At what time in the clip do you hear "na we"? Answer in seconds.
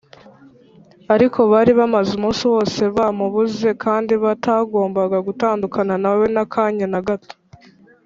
6.03-6.25